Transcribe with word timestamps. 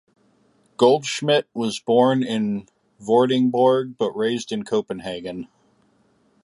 Goldschmidt 0.77 1.45
was 1.53 1.79
born 1.79 2.23
in 2.23 2.67
Vordingborg 2.99 3.99
but 3.99 4.13
raised 4.17 4.51
in 4.51 4.63
Copenhagen. 4.65 5.47